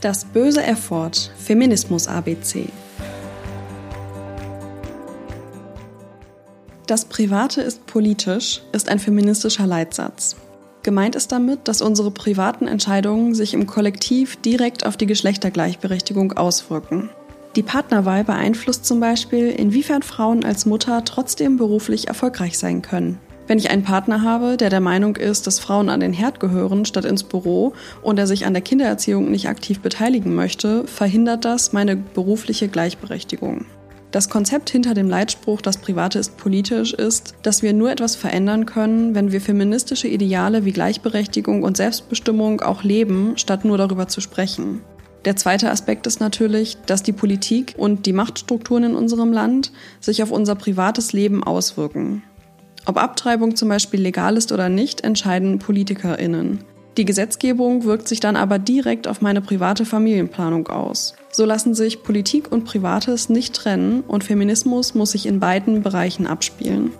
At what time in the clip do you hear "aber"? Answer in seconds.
58.36-58.58